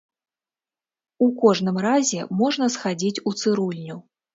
[1.27, 4.05] У кожным разе можна схадзіць у цырульню.